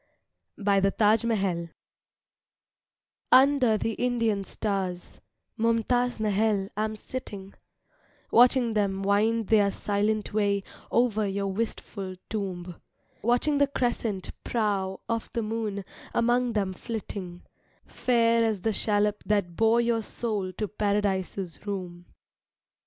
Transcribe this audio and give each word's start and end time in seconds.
BY 0.57 0.79
THE 0.79 0.89
TAJ 0.89 1.25
MAHAL 1.25 1.69
Under 3.31 3.77
the 3.77 3.91
Indian 3.93 4.43
stars, 4.43 5.21
Mumtaz 5.59 6.19
Mahal, 6.19 6.69
I 6.75 6.85
am 6.85 6.95
sitting, 6.95 7.53
Watching 8.31 8.73
them 8.73 9.03
wind 9.03 9.49
their 9.49 9.69
silent 9.69 10.33
way 10.33 10.63
Over 10.89 11.27
your 11.27 11.53
wistful 11.53 12.15
Tomb; 12.31 12.81
Watching 13.21 13.59
the 13.59 13.67
crescent 13.67 14.31
prow 14.43 15.01
Of 15.07 15.29
the 15.33 15.43
moon 15.43 15.85
among 16.15 16.53
them 16.53 16.73
flitting, 16.73 17.43
Fair 17.85 18.43
as 18.43 18.61
the 18.61 18.73
shallop 18.73 19.21
that 19.27 19.55
bore 19.55 19.81
your 19.81 20.01
soul 20.01 20.51
To 20.53 20.67
Paradise's 20.67 21.67
Room. 21.67 22.07